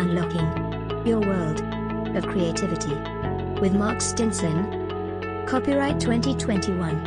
[0.00, 1.60] Unlocking Your World
[2.16, 2.94] of Creativity
[3.60, 5.44] with Mark Stinson.
[5.46, 7.04] Copyright 2021.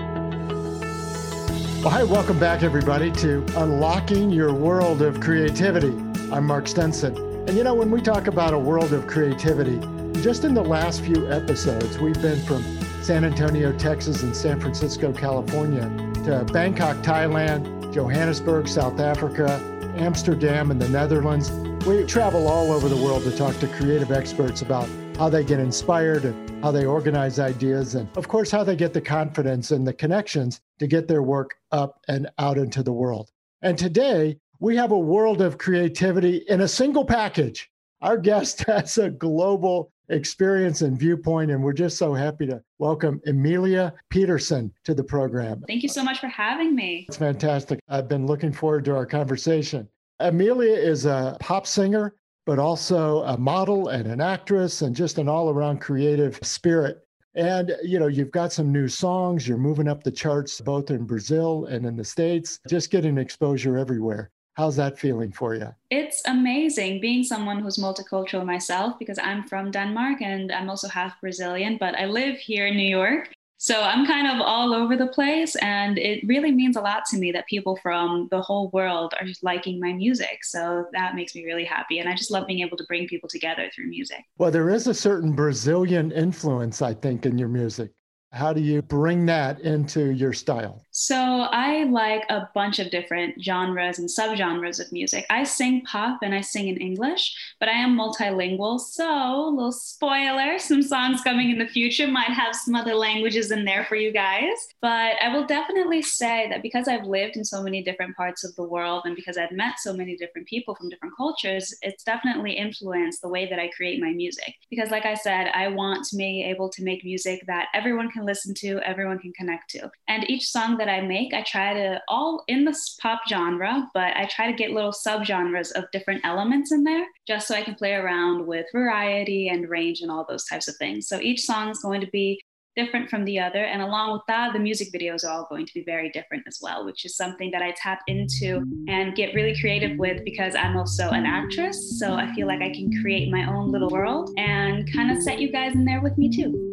[1.82, 5.90] Well, hi, welcome back, everybody, to Unlocking Your World of Creativity.
[6.32, 7.18] I'm Mark Stinson.
[7.48, 9.80] And you know, when we talk about a world of creativity,
[10.22, 12.62] just in the last few episodes, we've been from
[13.02, 15.90] San Antonio, Texas, and San Francisco, California,
[16.26, 19.60] to Bangkok, Thailand, Johannesburg, South Africa,
[19.98, 21.52] Amsterdam, and the Netherlands.
[21.86, 24.88] We travel all over the world to talk to creative experts about
[25.18, 28.94] how they get inspired and how they organize ideas, and of course, how they get
[28.94, 33.32] the confidence and the connections to get their work up and out into the world.
[33.62, 37.70] And today, we have a world of creativity in a single package.
[38.02, 41.52] Our guest has a global experience and viewpoint.
[41.52, 45.64] And we're just so happy to welcome Emilia Peterson to the program.
[45.68, 47.06] Thank you so much for having me.
[47.10, 47.82] It's fantastic.
[47.90, 49.90] I've been looking forward to our conversation.
[50.24, 55.28] Emilia is a pop singer, but also a model and an actress and just an
[55.28, 57.06] all around creative spirit.
[57.36, 61.06] And you know, you've got some new songs, you're moving up the charts both in
[61.06, 64.32] Brazil and in the States, just getting exposure everywhere.
[64.54, 65.68] How's that feeling for you?
[65.90, 71.20] It's amazing being someone who's multicultural myself because I'm from Denmark and I'm also half
[71.20, 73.33] Brazilian, but I live here in New York.
[73.64, 77.18] So I'm kind of all over the place, and it really means a lot to
[77.18, 80.44] me that people from the whole world are liking my music.
[80.44, 82.00] So that makes me really happy.
[82.00, 84.22] And I just love being able to bring people together through music.
[84.38, 87.92] Well, there is a certain Brazilian influence, I think, in your music.
[88.34, 90.84] How do you bring that into your style?
[90.96, 95.26] So, I like a bunch of different genres and subgenres of music.
[95.28, 98.80] I sing pop and I sing in English, but I am multilingual.
[98.80, 103.66] So, little spoiler some songs coming in the future might have some other languages in
[103.66, 104.54] there for you guys.
[104.84, 108.56] But I will definitely say that because I've lived in so many different parts of
[108.56, 112.54] the world and because I've met so many different people from different cultures, it's definitely
[112.54, 114.54] influenced the way that I create my music.
[114.70, 118.28] Because, like I said, I want to be able to make music that everyone can
[118.28, 119.90] listen to, everyone can connect to.
[120.08, 124.16] And each song that I make, I try to all in this pop genre, but
[124.16, 127.76] I try to get little subgenres of different elements in there just so I can
[127.76, 131.08] play around with variety and range and all those types of things.
[131.08, 132.40] So each song is going to be
[132.76, 133.64] different from the other.
[133.64, 136.60] And along with that, the music videos are all going to be very different as
[136.62, 140.78] well, which is something that I tap into and get really creative with because I'm
[140.78, 142.00] also an actress.
[142.00, 145.40] So I feel like I can create my own little world and kind of set
[145.40, 146.73] you guys in there with me too.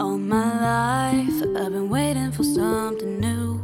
[0.00, 3.60] All my life, I've been waiting for something new.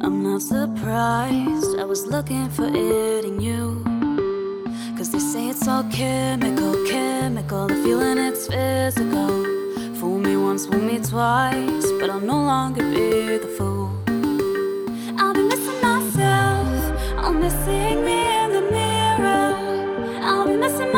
[0.00, 3.84] I'm not surprised, I was looking for it in you.
[4.96, 7.68] Cause they say it's all chemical, chemical.
[7.68, 9.44] The feeling it's physical.
[9.94, 13.92] Fool me once, fool me twice, but I'll no longer be the fool.
[15.20, 19.54] I'll be missing myself, I'm missing me in the mirror.
[20.24, 20.92] I'll be missing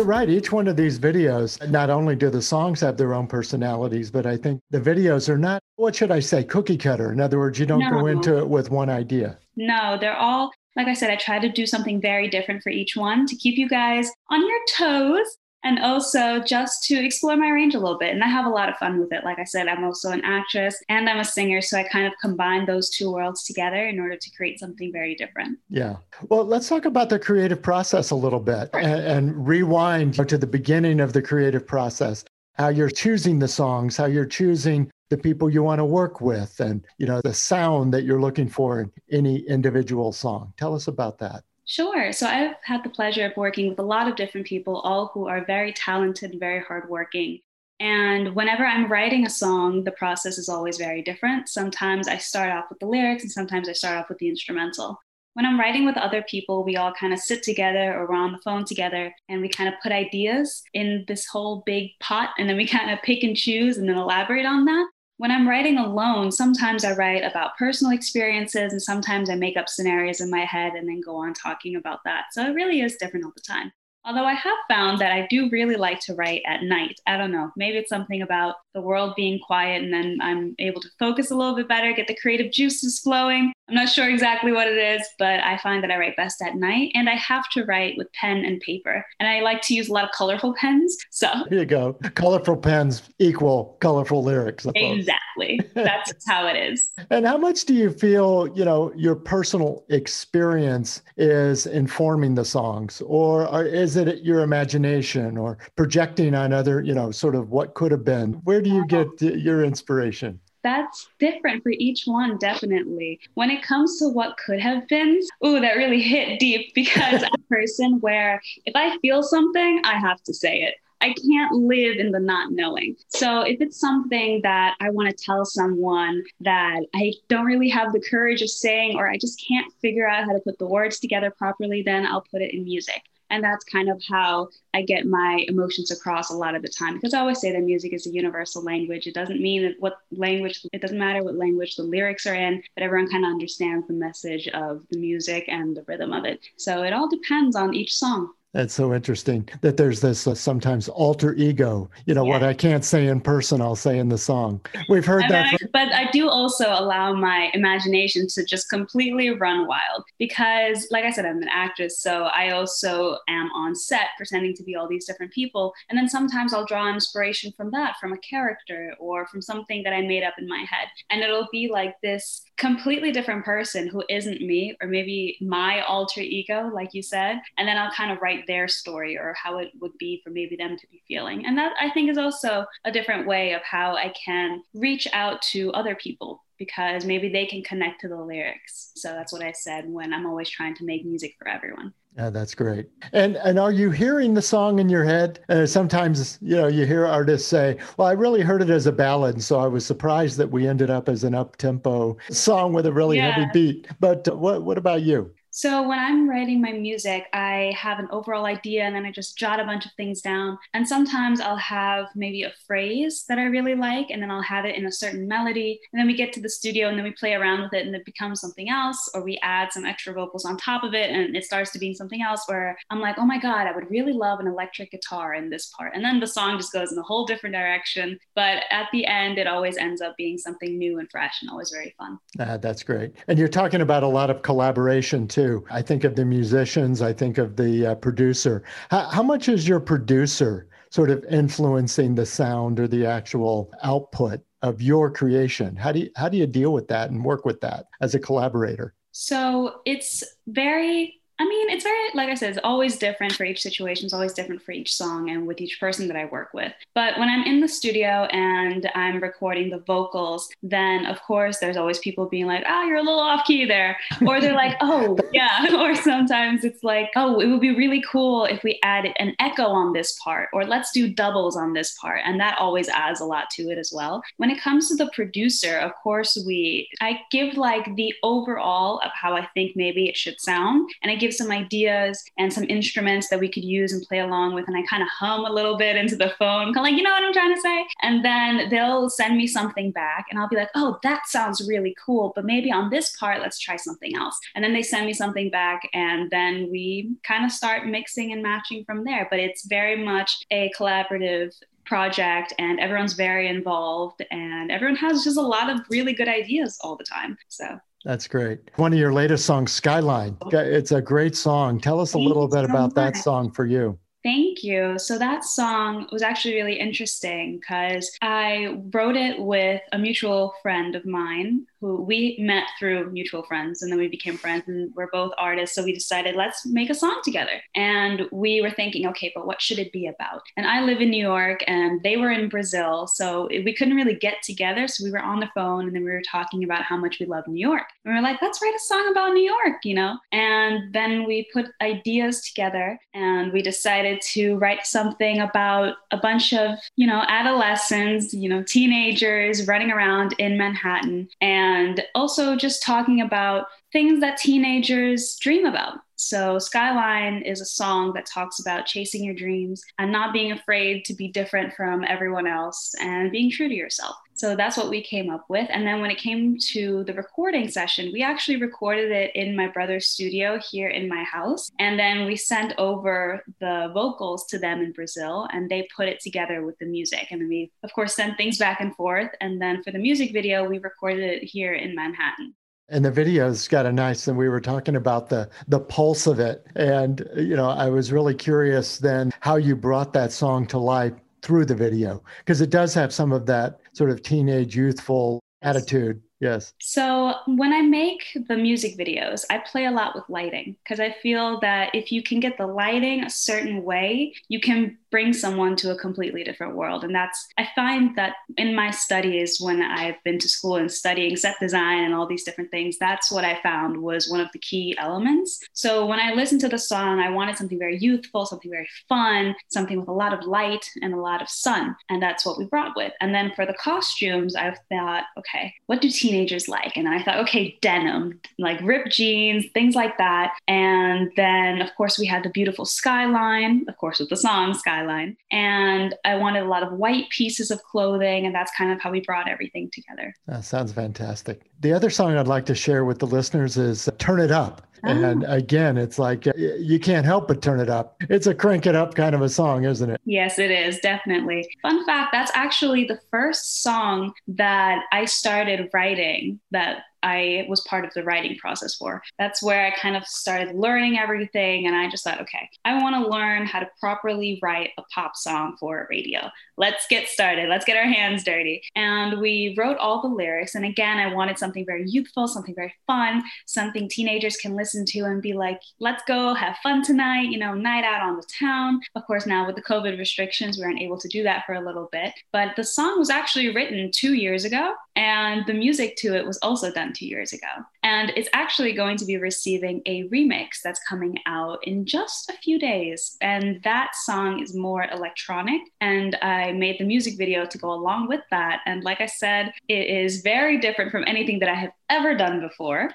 [0.00, 0.30] You're right.
[0.30, 4.24] Each one of these videos, not only do the songs have their own personalities, but
[4.24, 7.12] I think the videos are not, what should I say, cookie cutter.
[7.12, 9.36] In other words, you don't go into it with one idea.
[9.56, 12.96] No, they're all, like I said, I try to do something very different for each
[12.96, 17.74] one to keep you guys on your toes and also just to explore my range
[17.74, 18.14] a little bit.
[18.14, 19.24] And I have a lot of fun with it.
[19.24, 21.60] Like I said, I'm also an actress and I'm a singer.
[21.60, 25.14] So I kind of combine those two worlds together in order to create something very
[25.14, 25.58] different.
[25.68, 25.96] Yeah.
[26.28, 30.46] Well, let's talk about the creative process a little bit and, and rewind to the
[30.46, 32.24] beginning of the creative process.
[32.54, 36.60] How you're choosing the songs, how you're choosing the people you want to work with,
[36.60, 40.52] and you know the sound that you're looking for in any individual song.
[40.56, 41.42] Tell us about that.
[41.70, 42.12] Sure.
[42.12, 45.28] So I've had the pleasure of working with a lot of different people, all who
[45.28, 47.38] are very talented, very hardworking.
[47.78, 51.48] And whenever I'm writing a song, the process is always very different.
[51.48, 54.98] Sometimes I start off with the lyrics, and sometimes I start off with the instrumental.
[55.34, 58.32] When I'm writing with other people, we all kind of sit together or we're on
[58.32, 62.48] the phone together and we kind of put ideas in this whole big pot and
[62.48, 64.88] then we kind of pick and choose and then elaborate on that.
[65.20, 69.68] When I'm writing alone, sometimes I write about personal experiences and sometimes I make up
[69.68, 72.28] scenarios in my head and then go on talking about that.
[72.32, 73.70] So it really is different all the time.
[74.04, 76.98] Although I have found that I do really like to write at night.
[77.06, 77.50] I don't know.
[77.56, 81.36] Maybe it's something about the world being quiet and then I'm able to focus a
[81.36, 83.52] little bit better, get the creative juices flowing.
[83.68, 86.56] I'm not sure exactly what it is, but I find that I write best at
[86.56, 89.04] night and I have to write with pen and paper.
[89.18, 90.96] And I like to use a lot of colorful pens.
[91.10, 91.92] So here you go.
[92.14, 94.66] Colorful pens equal colorful lyrics.
[94.74, 95.60] Exactly.
[95.74, 96.92] That's how it is.
[97.10, 103.02] And how much do you feel, you know, your personal experience is informing the songs
[103.06, 107.74] or are, is it your imagination or projecting on other, you know, sort of what
[107.74, 108.34] could have been?
[108.44, 110.40] Where do you get your inspiration?
[110.62, 113.18] that's different for each one, definitely.
[113.32, 117.30] When it comes to what could have been, ooh, that really hit deep because I'm
[117.32, 120.74] a person where if I feel something, I have to say it.
[121.00, 122.94] I can't live in the not knowing.
[123.08, 127.94] So if it's something that I want to tell someone that I don't really have
[127.94, 131.00] the courage of saying, or I just can't figure out how to put the words
[131.00, 133.00] together properly, then I'll put it in music.
[133.30, 136.94] And that's kind of how I get my emotions across a lot of the time.
[136.94, 139.06] Because I always say that music is a universal language.
[139.06, 142.62] It doesn't mean that what language, it doesn't matter what language the lyrics are in,
[142.74, 146.40] but everyone kind of understands the message of the music and the rhythm of it.
[146.56, 148.32] So it all depends on each song.
[148.52, 151.88] That's so interesting that there's this uh, sometimes alter ego.
[152.06, 152.32] You know, yeah.
[152.32, 154.60] what I can't say in person, I'll say in the song.
[154.88, 155.54] We've heard and that.
[155.54, 161.04] I, but I do also allow my imagination to just completely run wild because, like
[161.04, 162.00] I said, I'm an actress.
[162.00, 165.72] So I also am on set pretending to be all these different people.
[165.88, 169.92] And then sometimes I'll draw inspiration from that, from a character or from something that
[169.92, 170.88] I made up in my head.
[171.10, 176.20] And it'll be like this completely different person who isn't me, or maybe my alter
[176.20, 177.40] ego, like you said.
[177.56, 180.56] And then I'll kind of write their story or how it would be for maybe
[180.56, 181.46] them to be feeling.
[181.46, 185.42] And that I think is also a different way of how I can reach out
[185.52, 188.92] to other people because maybe they can connect to the lyrics.
[188.94, 191.94] So that's what I said when I'm always trying to make music for everyone.
[192.16, 192.88] Yeah, that's great.
[193.12, 195.40] And and are you hearing the song in your head?
[195.48, 198.92] Uh, sometimes you know you hear artists say, "Well, I really heard it as a
[198.92, 202.86] ballad, so I was surprised that we ended up as an up tempo song with
[202.86, 203.30] a really yeah.
[203.30, 205.30] heavy beat." But uh, what what about you?
[205.52, 209.36] So when I'm writing my music, I have an overall idea and then I just
[209.36, 210.56] jot a bunch of things down.
[210.74, 214.64] And sometimes I'll have maybe a phrase that I really like and then I'll have
[214.64, 215.80] it in a certain melody.
[215.92, 217.94] And then we get to the studio and then we play around with it and
[217.96, 221.36] it becomes something else or we add some extra vocals on top of it and
[221.36, 224.12] it starts to being something else where I'm like, "Oh my god, I would really
[224.12, 227.02] love an electric guitar in this part." And then the song just goes in a
[227.02, 231.10] whole different direction, but at the end it always ends up being something new and
[231.10, 232.18] fresh and always very fun.
[232.38, 233.14] Uh, that's great.
[233.26, 235.64] And you're talking about a lot of collaboration too too.
[235.70, 238.62] I think of the musicians, I think of the uh, producer.
[238.90, 244.40] How, how much is your producer sort of influencing the sound or the actual output
[244.62, 245.76] of your creation?
[245.76, 248.18] How do you, how do you deal with that and work with that as a
[248.18, 248.94] collaborator?
[249.12, 253.62] So it's very I mean, it's very, like I said, it's always different for each
[253.62, 254.04] situation.
[254.04, 256.70] It's always different for each song and with each person that I work with.
[256.94, 261.78] But when I'm in the studio and I'm recording the vocals, then of course there's
[261.78, 263.96] always people being like, oh, you're a little off key there.
[264.26, 265.68] Or they're like, oh, yeah.
[265.80, 269.64] Or sometimes it's like, oh, it would be really cool if we added an echo
[269.64, 272.20] on this part, or let's do doubles on this part.
[272.26, 274.22] And that always adds a lot to it as well.
[274.36, 279.10] When it comes to the producer, of course, we, I give like the overall of
[279.14, 280.90] how I think maybe it should sound.
[281.02, 284.18] And I give give some ideas and some instruments that we could use and play
[284.18, 284.66] along with.
[284.66, 287.02] And I kind of hum a little bit into the phone, kind of like, you
[287.02, 287.86] know what I'm trying to say?
[288.02, 291.94] And then they'll send me something back and I'll be like, oh, that sounds really
[292.04, 292.32] cool.
[292.34, 294.38] But maybe on this part, let's try something else.
[294.54, 298.42] And then they send me something back and then we kind of start mixing and
[298.42, 299.26] matching from there.
[299.30, 301.54] But it's very much a collaborative
[301.86, 306.78] project and everyone's very involved and everyone has just a lot of really good ideas
[306.82, 307.36] all the time.
[307.48, 308.60] So that's great.
[308.76, 310.36] One of your latest songs, Skyline.
[310.52, 311.80] It's a great song.
[311.80, 313.14] Tell us a Thank little bit so about much.
[313.14, 313.98] that song for you.
[314.22, 314.98] Thank you.
[314.98, 320.94] So that song was actually really interesting because I wrote it with a mutual friend
[320.94, 325.10] of mine who we met through mutual friends and then we became friends and we're
[325.10, 325.74] both artists.
[325.74, 327.60] So we decided, let's make a song together.
[327.74, 330.42] And we were thinking, okay, but what should it be about?
[330.56, 333.06] And I live in New York and they were in Brazil.
[333.06, 334.88] So we couldn't really get together.
[334.88, 337.26] So we were on the phone and then we were talking about how much we
[337.26, 337.86] love New York.
[338.04, 340.18] And we were like, let's write a song about New York, you know?
[340.32, 346.52] And then we put ideas together and we decided to write something about a bunch
[346.52, 351.28] of, you know, adolescents, you know, teenagers running around in Manhattan.
[351.40, 355.98] And and also just talking about things that teenagers dream about.
[356.16, 361.04] So, Skyline is a song that talks about chasing your dreams and not being afraid
[361.06, 364.16] to be different from everyone else and being true to yourself.
[364.40, 365.68] So that's what we came up with.
[365.68, 369.68] And then when it came to the recording session, we actually recorded it in my
[369.68, 371.70] brother's studio here in my house.
[371.78, 376.20] And then we sent over the vocals to them in Brazil and they put it
[376.20, 377.26] together with the music.
[377.30, 379.28] And then we, of course, sent things back and forth.
[379.42, 382.54] And then for the music video, we recorded it here in Manhattan
[382.88, 386.40] and the video's got a nice and we were talking about the the pulse of
[386.40, 390.76] it and you know i was really curious then how you brought that song to
[390.76, 395.40] life through the video because it does have some of that sort of teenage youthful
[395.62, 400.76] attitude yes so when i make the music videos i play a lot with lighting
[400.82, 404.96] because i feel that if you can get the lighting a certain way you can
[405.10, 407.04] bring someone to a completely different world.
[407.04, 411.36] And that's, I find that in my studies, when I've been to school and studying
[411.36, 414.58] set design and all these different things, that's what I found was one of the
[414.58, 415.60] key elements.
[415.72, 419.54] So when I listened to the song, I wanted something very youthful, something very fun,
[419.68, 421.96] something with a lot of light and a lot of sun.
[422.08, 423.12] And that's what we brought with.
[423.20, 426.96] And then for the costumes, I thought, okay, what do teenagers like?
[426.96, 430.54] And I thought, okay, denim, like ripped jeans, things like that.
[430.68, 435.00] And then, of course, we had the beautiful skyline, of course, with the song Skyline
[435.00, 435.36] skyline.
[435.50, 439.10] And I wanted a lot of white pieces of clothing, and that's kind of how
[439.10, 440.34] we brought everything together.
[440.46, 441.62] That sounds fantastic.
[441.80, 444.86] The other song I'd like to share with the listeners is Turn It Up.
[445.02, 445.52] And ah.
[445.54, 448.16] again, it's like uh, you can't help but turn it up.
[448.28, 450.20] It's a crank it up kind of a song, isn't it?
[450.24, 451.68] Yes, it is, definitely.
[451.82, 458.04] Fun fact that's actually the first song that I started writing that I was part
[458.04, 459.22] of the writing process for.
[459.38, 461.86] That's where I kind of started learning everything.
[461.86, 465.36] And I just thought, okay, I want to learn how to properly write a pop
[465.36, 466.50] song for radio.
[466.76, 467.68] Let's get started.
[467.68, 468.82] Let's get our hands dirty.
[468.94, 470.74] And we wrote all the lyrics.
[470.74, 475.20] And again, I wanted something very youthful, something very fun, something teenagers can listen to
[475.20, 479.00] and be like, let's go have fun tonight, you know, night out on the town.
[479.14, 481.84] Of course, now with the COVID restrictions, we aren't able to do that for a
[481.84, 482.32] little bit.
[482.52, 484.94] But the song was actually written two years ago.
[485.16, 487.66] And the music to it was also done two years ago.
[488.02, 492.54] And it's actually going to be receiving a remix that's coming out in just a
[492.54, 493.36] few days.
[493.40, 495.80] And that song is more electronic.
[496.00, 498.80] And I made the music video to go along with that.
[498.86, 502.60] And like I said, it is very different from anything that I have ever done
[502.60, 503.10] before.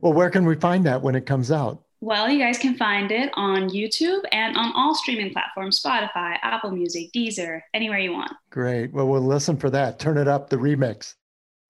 [0.00, 1.84] Well, where can we find that when it comes out?
[2.00, 6.70] Well, you guys can find it on YouTube and on all streaming platforms Spotify, Apple
[6.70, 8.30] Music, Deezer, anywhere you want.
[8.50, 8.92] Great.
[8.92, 9.98] Well, we'll listen for that.
[9.98, 11.14] Turn it up, the remix.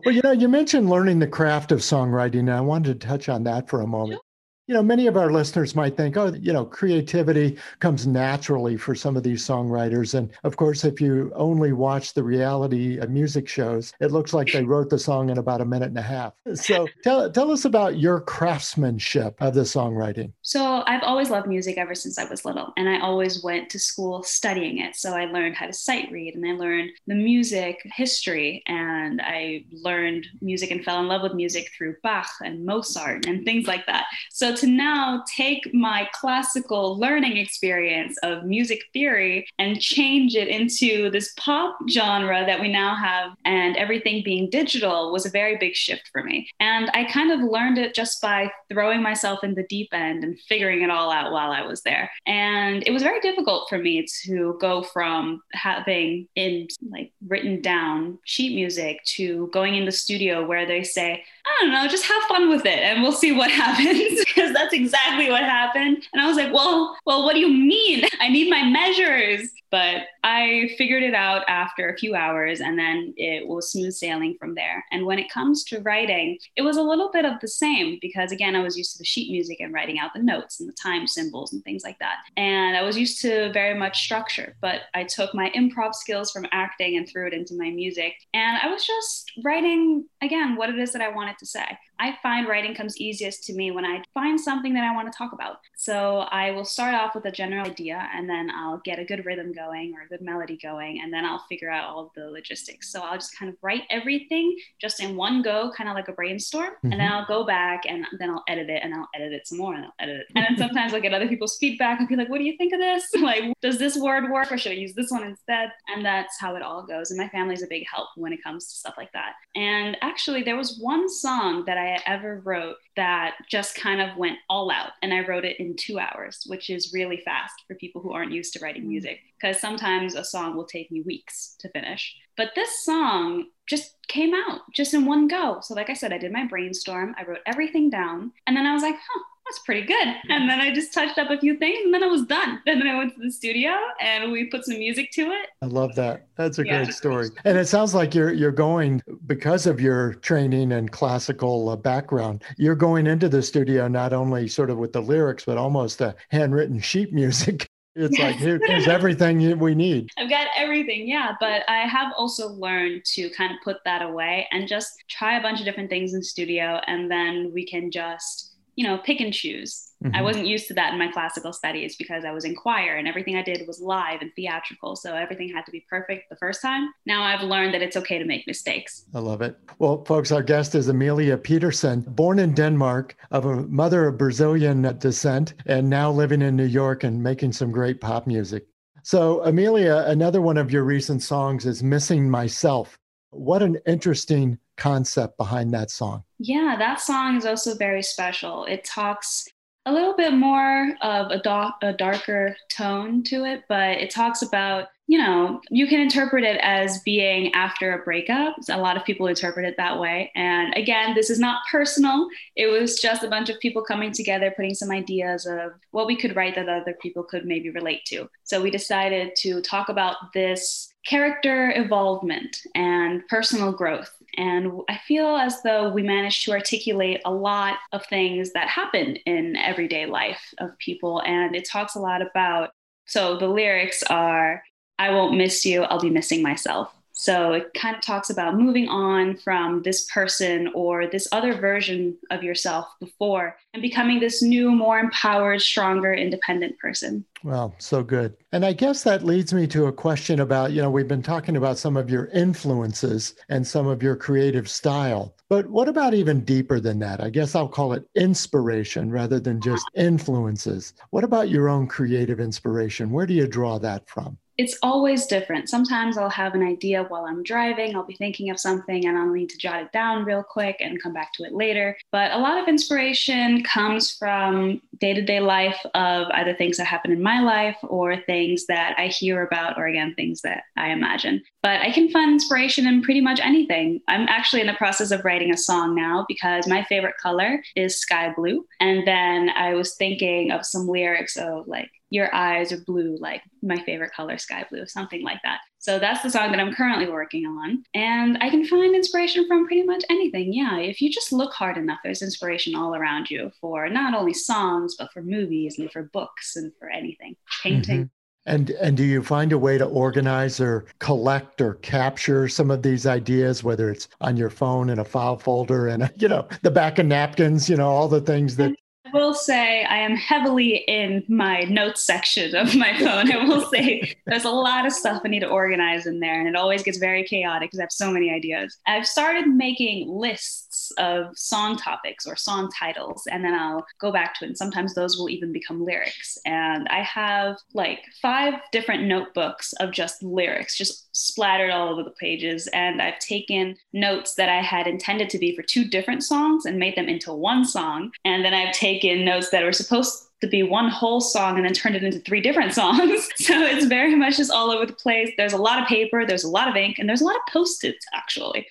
[0.03, 3.29] Well, you know, you mentioned learning the craft of songwriting, and I wanted to touch
[3.29, 4.21] on that for a moment.
[4.67, 8.95] You know, many of our listeners might think, oh, you know, creativity comes naturally for
[8.95, 10.15] some of these songwriters.
[10.15, 14.65] And of course, if you only watch the reality music shows, it looks like they
[14.65, 16.33] wrote the song in about a minute and a half.
[16.55, 20.33] So tell, tell us about your craftsmanship of the songwriting.
[20.41, 23.79] So I've always loved music ever since I was little, and I always went to
[23.79, 24.97] school studying it.
[24.97, 29.67] So I learned how to sight read, and I learned the music history, and I
[29.73, 33.85] learned music and fell in love with music through Bach and Mozart and things like
[33.87, 34.07] that.
[34.55, 41.35] To now take my classical learning experience of music theory and change it into this
[41.37, 46.09] pop genre that we now have and everything being digital was a very big shift
[46.13, 46.49] for me.
[46.61, 50.39] And I kind of learned it just by throwing myself in the deep end and
[50.49, 52.11] figuring it all out while I was there.
[52.27, 58.19] And it was very difficult for me to go from having in like written down
[58.25, 62.23] sheet music to going in the studio where they say, I don't know, just have
[62.25, 66.03] fun with it and we'll see what happens because that's exactly what happened.
[66.13, 68.05] And I was like, well, well, what do you mean?
[68.21, 69.51] I need my measures.
[69.75, 74.37] But I figured it out after a few hours and then it was smooth sailing
[74.39, 74.85] from there.
[74.93, 78.31] And when it comes to writing, it was a little bit of the same because
[78.31, 80.77] again, I was used to the sheet music and writing out the notes and the
[80.81, 82.19] time symbols and things like that.
[82.37, 86.47] And I was used to very much structure, but I took my improv skills from
[86.53, 88.15] acting and threw it into my music.
[88.33, 91.67] And I was just writing again what it is that I wanted to say.
[91.99, 95.17] I find writing comes easiest to me when I find something that I want to
[95.17, 95.59] talk about.
[95.77, 99.25] So I will start off with a general idea and then I'll get a good
[99.25, 102.31] rhythm going or a good melody going, and then I'll figure out all of the
[102.31, 102.91] logistics.
[102.91, 106.13] So I'll just kind of write everything just in one go, kind of like a
[106.13, 106.71] brainstorm.
[106.71, 106.93] Mm-hmm.
[106.93, 107.15] And then mm-hmm.
[107.15, 109.85] I'll go back and then I'll edit it and I'll edit it some more and
[109.85, 110.27] I'll edit it.
[110.35, 112.73] And then sometimes I'll get other people's feedback and be like, what do you think
[112.73, 113.05] of this?
[113.25, 115.71] Like, does this word work or should I use this one instead?
[115.89, 117.11] And that's how it all goes.
[117.11, 119.33] And my family's a big help when it comes to stuff like that.
[119.57, 124.17] And actually, there was one song that I I ever wrote that just kind of
[124.17, 124.93] went all out.
[125.03, 128.33] And I wrote it in two hours, which is really fast for people who aren't
[128.33, 128.89] used to writing mm.
[128.89, 132.17] music, because sometimes a song will take me weeks to finish.
[132.37, 135.59] But this song just came out just in one go.
[135.63, 138.75] So, like I said, I did my brainstorm, I wrote everything down, and then I
[138.75, 140.09] was like, huh, that's pretty good.
[140.29, 142.61] And then I just touched up a few things and then I was done.
[142.67, 145.51] And then I went to the studio and we put some music to it.
[145.63, 146.27] I love that.
[146.37, 146.85] That's a yeah.
[146.85, 147.29] great story.
[147.45, 152.43] And it sounds like you're you're going because of your training and classical uh, background.
[152.57, 156.15] You're going into the studio not only sort of with the lyrics but almost a
[156.31, 158.33] handwritten sheet music it's yes.
[158.33, 160.11] like here, here's everything we need.
[160.19, 161.35] I've got everything, yeah.
[161.39, 165.43] But I have also learned to kind of put that away and just try a
[165.43, 169.33] bunch of different things in studio, and then we can just you know, pick and
[169.33, 169.93] choose.
[170.05, 170.17] Mm-hmm.
[170.17, 173.09] I wasn't used to that in my classical studies because I was in choir and
[173.09, 174.97] everything I did was live and theatrical.
[174.97, 176.89] So everything had to be perfect the first time.
[177.07, 179.05] Now I've learned that it's okay to make mistakes.
[179.15, 179.57] I love it.
[179.79, 184.83] Well, folks, our guest is Amelia Peterson, born in Denmark, of a mother of Brazilian
[184.99, 188.67] descent, and now living in New York and making some great pop music.
[189.03, 192.99] So, Amelia, another one of your recent songs is Missing Myself.
[193.31, 196.25] What an interesting concept behind that song.
[196.47, 198.67] Yeah, that song is also very special.
[198.67, 199.49] It talks
[199.87, 204.43] a little bit more of a, do- a darker tone to it, but it talks
[204.43, 208.57] about, you know, you can interpret it as being after a breakup.
[208.71, 210.31] A lot of people interpret it that way.
[210.35, 212.29] And again, this is not personal.
[212.57, 216.15] It was just a bunch of people coming together, putting some ideas of what we
[216.15, 218.29] could write that other people could maybe relate to.
[218.43, 224.11] So we decided to talk about this character evolvement and personal growth.
[224.37, 229.17] And I feel as though we managed to articulate a lot of things that happen
[229.27, 231.23] in everyday life of people.
[231.25, 232.71] And it talks a lot about,
[233.07, 234.63] so the lyrics are,
[234.99, 236.93] I won't miss you, I'll be missing myself.
[237.25, 242.19] So it kind of talks about moving on from this person or this other version
[242.31, 247.25] of yourself before and becoming this new, more empowered, stronger, independent person.
[247.43, 248.37] Well, so good.
[248.53, 251.57] And I guess that leads me to a question about, you know, we've been talking
[251.57, 255.35] about some of your influences and some of your creative style.
[255.49, 257.23] But what about even deeper than that?
[257.23, 260.93] I guess I'll call it inspiration rather than just influences.
[261.09, 263.09] What about your own creative inspiration?
[263.09, 264.37] Where do you draw that from?
[264.57, 265.69] It's always different.
[265.69, 269.31] Sometimes I'll have an idea while I'm driving, I'll be thinking of something and I'll
[269.31, 271.97] need to jot it down real quick and come back to it later.
[272.13, 276.87] But a lot of inspiration comes from day to day life of either things that
[276.87, 280.91] happen in my life or things that I hear about, or again, things that I
[280.91, 281.43] imagine.
[281.63, 284.01] But I can find inspiration in pretty much anything.
[284.09, 288.01] I'm actually in the process of writing a song now because my favorite color is
[288.01, 288.67] sky blue.
[288.81, 293.43] And then I was thinking of some lyrics of like, your eyes are blue, like
[293.61, 295.59] my favorite color, sky blue, something like that.
[295.79, 297.83] So that's the song that I'm currently working on.
[297.93, 300.53] And I can find inspiration from pretty much anything.
[300.53, 304.33] Yeah, if you just look hard enough, there's inspiration all around you for not only
[304.33, 308.05] songs, but for movies and for books and for anything, painting.
[308.05, 308.09] Mm-hmm.
[308.47, 312.83] And and do you find a way to organize or collect or capture some of
[312.83, 316.71] these ideas, whether it's on your phone in a file folder and you know the
[316.71, 318.77] back of napkins, you know all the things that
[319.15, 323.33] will say I am heavily in my notes section of my phone.
[323.33, 326.49] I will say there's a lot of stuff I need to organize in there, and
[326.49, 328.77] it always gets very chaotic because I have so many ideas.
[328.87, 334.35] I've started making lists of song topics or song titles, and then I'll go back
[334.39, 334.49] to it.
[334.49, 336.37] And sometimes those will even become lyrics.
[336.45, 342.11] And I have like five different notebooks of just lyrics, just splattered all over the
[342.11, 342.67] pages.
[342.69, 346.79] And I've taken notes that I had intended to be for two different songs and
[346.79, 348.11] made them into one song.
[348.25, 351.65] And then I've taken taken notes that were supposed to be one whole song and
[351.65, 353.29] then turned it into three different songs.
[353.37, 355.33] so it's very much just all over the place.
[355.37, 357.43] There's a lot of paper, there's a lot of ink, and there's a lot of
[357.53, 358.67] post-its actually.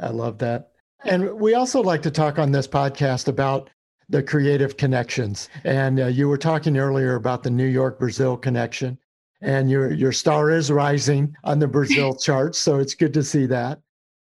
[0.00, 0.70] I love that.
[1.04, 3.70] And we also like to talk on this podcast about
[4.08, 5.48] the creative connections.
[5.64, 8.98] And uh, you were talking earlier about the New York Brazil connection,
[9.42, 12.58] and your your star is rising on the Brazil charts.
[12.58, 13.80] So it's good to see that.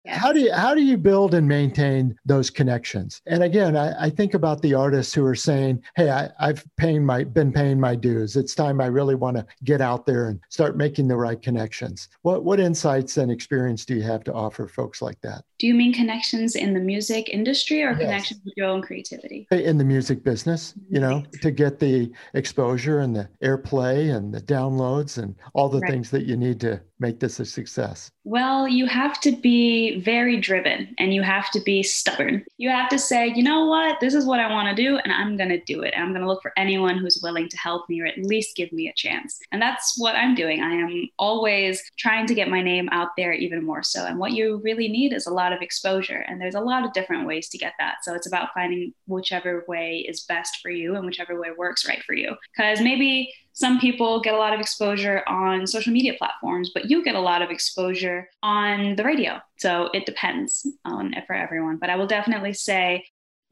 [0.06, 3.22] How do you how do you build and maintain those connections?
[3.26, 7.06] And again, I, I think about the artists who are saying, "Hey, I, have paying
[7.06, 8.36] my been paying my dues.
[8.36, 12.08] It's time I really want to get out there and start making the right connections."
[12.20, 15.44] What what insights and experience do you have to offer folks like that?
[15.64, 18.00] Do you mean connections in the music industry or yes.
[18.00, 19.46] connections with your own creativity?
[19.50, 24.34] Uh, in the music business, you know, to get the exposure and the airplay and
[24.34, 25.90] the downloads and all the right.
[25.90, 28.10] things that you need to make this a success?
[28.24, 32.44] Well, you have to be very driven and you have to be stubborn.
[32.56, 35.12] You have to say, you know what, this is what I want to do, and
[35.12, 35.92] I'm going to do it.
[35.96, 38.72] I'm going to look for anyone who's willing to help me or at least give
[38.72, 39.38] me a chance.
[39.52, 40.62] And that's what I'm doing.
[40.62, 44.06] I am always trying to get my name out there even more so.
[44.06, 46.24] And what you really need is a lot of exposure.
[46.26, 47.96] And there's a lot of different ways to get that.
[48.02, 52.02] So it's about finding whichever way is best for you and whichever way works right
[52.02, 52.36] for you.
[52.56, 57.04] Because maybe some people get a lot of exposure on social media platforms, but you
[57.04, 59.38] get a lot of exposure on the radio.
[59.58, 61.76] So it depends on it for everyone.
[61.76, 63.04] But I will definitely say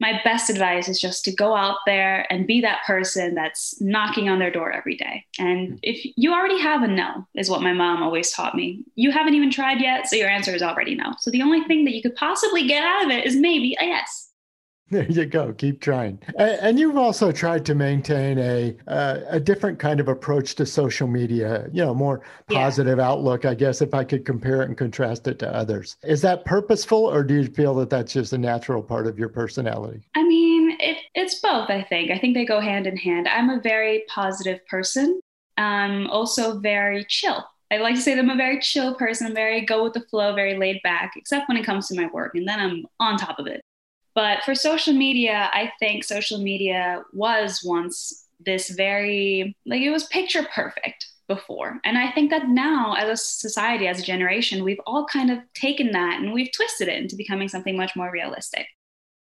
[0.03, 4.27] my best advice is just to go out there and be that person that's knocking
[4.27, 5.25] on their door every day.
[5.39, 5.75] And hmm.
[5.81, 8.83] if you already have a no, is what my mom always taught me.
[8.95, 11.13] You haven't even tried yet, so your answer is already no.
[11.19, 13.85] So the only thing that you could possibly get out of it is maybe a
[13.85, 14.32] yes.
[14.93, 15.53] There you go.
[15.53, 16.19] Keep trying.
[16.37, 21.07] And you've also tried to maintain a uh, a different kind of approach to social
[21.07, 21.67] media.
[21.71, 23.07] You know, more positive yeah.
[23.09, 23.45] outlook.
[23.45, 27.05] I guess if I could compare it and contrast it to others, is that purposeful,
[27.05, 30.01] or do you feel that that's just a natural part of your personality?
[30.15, 31.69] I mean, it, it's both.
[31.69, 32.11] I think.
[32.11, 33.27] I think they go hand in hand.
[33.27, 35.19] I'm a very positive person.
[35.57, 37.43] I'm also very chill.
[37.71, 39.33] I like to say that I'm a very chill person.
[39.33, 42.35] Very go with the flow, very laid back, except when it comes to my work,
[42.35, 43.61] and then I'm on top of it.
[44.15, 50.05] But for social media, I think social media was once this very, like, it was
[50.05, 51.79] picture perfect before.
[51.83, 55.39] And I think that now, as a society, as a generation, we've all kind of
[55.55, 58.67] taken that and we've twisted it into becoming something much more realistic.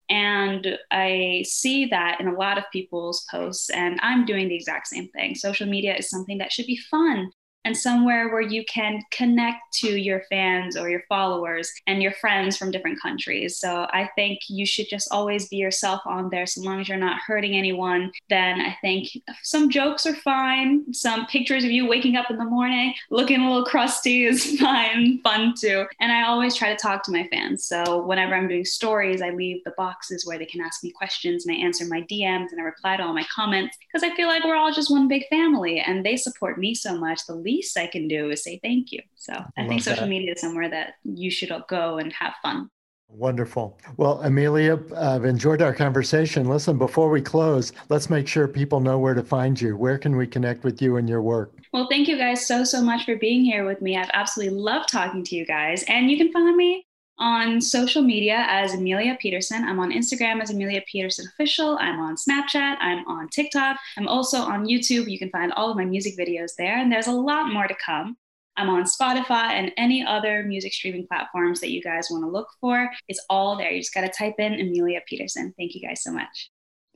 [0.10, 4.88] And I see that in a lot of people's posts, and I'm doing the exact
[4.88, 5.36] same thing.
[5.36, 7.30] Social media is something that should be fun
[7.65, 12.57] and somewhere where you can connect to your fans or your followers and your friends
[12.57, 13.57] from different countries.
[13.57, 16.45] So I think you should just always be yourself on there.
[16.45, 19.09] So long as you're not hurting anyone, then I think
[19.43, 20.93] some jokes are fine.
[20.93, 25.21] Some pictures of you waking up in the morning looking a little crusty is fine,
[25.21, 25.85] fun too.
[25.99, 27.65] And I always try to talk to my fans.
[27.65, 31.45] So whenever I'm doing stories, I leave the boxes where they can ask me questions
[31.45, 34.27] and I answer my DMs and I reply to all my comments because I feel
[34.27, 37.25] like we're all just one big family and they support me so much.
[37.25, 39.01] The least I can do is say thank you.
[39.15, 40.09] So I, I think social that.
[40.09, 42.69] media is somewhere that you should go and have fun.
[43.12, 43.79] Wonderful.
[43.97, 46.47] Well, Amelia, I've enjoyed our conversation.
[46.47, 49.75] Listen, before we close, let's make sure people know where to find you.
[49.75, 51.51] Where can we connect with you and your work?
[51.73, 53.97] Well, thank you guys so, so much for being here with me.
[53.97, 55.83] I've absolutely loved talking to you guys.
[55.88, 56.85] And you can find me
[57.19, 59.63] on social media as Amelia Peterson.
[59.63, 61.77] I'm on Instagram as Amelia Peterson Official.
[61.79, 62.77] I'm on Snapchat.
[62.79, 63.77] I'm on TikTok.
[63.97, 65.10] I'm also on YouTube.
[65.10, 67.75] You can find all of my music videos there, and there's a lot more to
[67.84, 68.17] come.
[68.58, 72.49] I'm on Spotify and any other music streaming platforms that you guys want to look
[72.60, 72.89] for.
[73.08, 73.71] It's all there.
[73.71, 75.53] You just got to type in Amelia Peterson.
[75.58, 76.49] Thank you guys so much.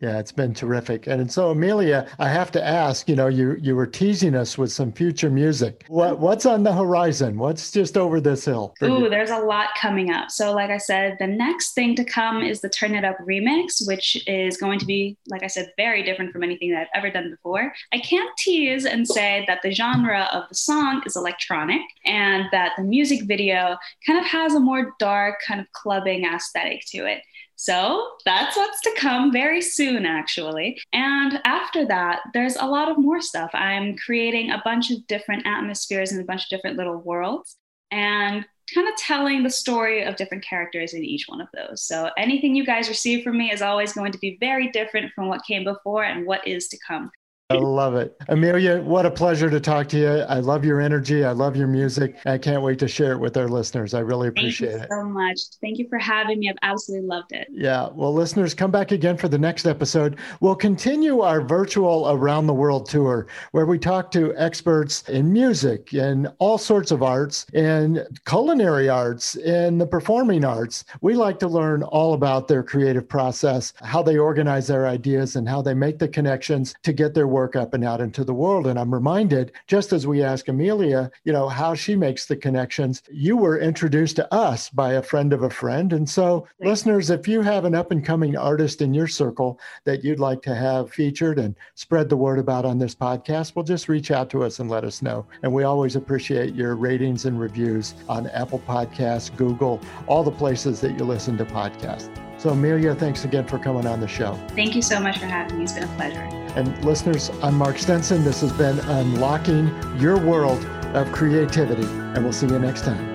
[0.03, 1.07] Yeah, it's been terrific.
[1.07, 4.69] And so Amelia, I have to ask, you know, you you were teasing us with
[4.69, 5.85] some future music.
[5.87, 6.23] What mm-hmm.
[6.23, 7.37] what's on the horizon?
[7.37, 8.75] What's just over this hill?
[8.83, 10.29] Ooh, there's a lot coming up.
[10.29, 13.87] So like I said, the next thing to come is the Turn It Up remix,
[13.87, 17.09] which is going to be, like I said, very different from anything that I've ever
[17.09, 17.71] done before.
[17.93, 22.73] I can't tease and say that the genre of the song is electronic and that
[22.75, 27.21] the music video kind of has a more dark, kind of clubbing aesthetic to it.
[27.55, 30.79] So that's what's to come very soon, actually.
[30.91, 33.51] And after that, there's a lot of more stuff.
[33.53, 37.57] I'm creating a bunch of different atmospheres and a bunch of different little worlds
[37.91, 41.83] and kind of telling the story of different characters in each one of those.
[41.83, 45.27] So anything you guys receive from me is always going to be very different from
[45.27, 47.11] what came before and what is to come.
[47.49, 48.15] I love it.
[48.29, 50.07] Amelia, what a pleasure to talk to you.
[50.07, 51.25] I love your energy.
[51.25, 52.15] I love your music.
[52.25, 53.93] I can't wait to share it with our listeners.
[53.93, 54.89] I really appreciate Thank you it.
[54.89, 55.39] so much.
[55.61, 56.49] Thank you for having me.
[56.49, 57.47] I've absolutely loved it.
[57.51, 57.89] Yeah.
[57.93, 60.17] Well, listeners, come back again for the next episode.
[60.39, 65.93] We'll continue our virtual around the world tour where we talk to experts in music
[65.93, 70.85] and all sorts of arts in culinary arts in the performing arts.
[71.01, 75.47] We like to learn all about their creative process, how they organize their ideas and
[75.47, 78.67] how they make the connections to get their work up and out into the world.
[78.67, 83.01] And I'm reminded, just as we ask Amelia, you know, how she makes the connections,
[83.11, 85.91] you were introduced to us by a friend of a friend.
[85.93, 90.03] And so, listeners, if you have an up and coming artist in your circle that
[90.03, 93.89] you'd like to have featured and spread the word about on this podcast, well, just
[93.89, 95.25] reach out to us and let us know.
[95.41, 100.79] And we always appreciate your ratings and reviews on Apple Podcasts, Google, all the places
[100.81, 102.09] that you listen to podcasts.
[102.39, 104.37] So, Amelia, thanks again for coming on the show.
[104.49, 105.63] Thank you so much for having me.
[105.63, 106.42] It's been a pleasure.
[106.55, 108.23] And listeners, I'm Mark Stinson.
[108.23, 110.63] This has been Unlocking Your World
[110.93, 113.09] of Creativity, and we'll see you next time.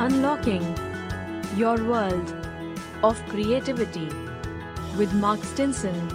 [0.00, 0.62] Unlocking
[1.56, 2.32] Your World
[3.02, 4.08] of Creativity
[4.96, 6.08] with Mark Stinson.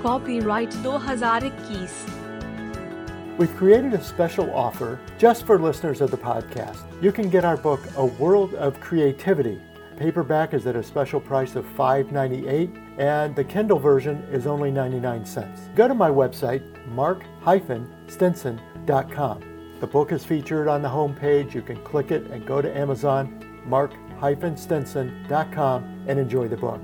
[0.00, 3.36] Copyright 2021.
[3.36, 6.78] We've created a special offer just for listeners of the podcast.
[7.02, 9.60] You can get our book, A World of Creativity
[9.98, 15.26] Paperback is at a special price of $5.98 and the Kindle version is only 99
[15.26, 15.62] cents.
[15.74, 19.44] Go to my website, mark-stinson.com.
[19.80, 21.52] The book is featured on the homepage.
[21.52, 26.80] You can click it and go to Amazon, mark-stinson.com and enjoy the book.